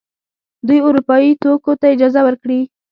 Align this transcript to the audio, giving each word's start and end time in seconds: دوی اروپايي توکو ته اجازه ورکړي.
دوی 0.67 0.79
اروپايي 0.87 1.29
توکو 1.41 1.71
ته 1.79 1.85
اجازه 1.95 2.21
ورکړي. 2.23 2.59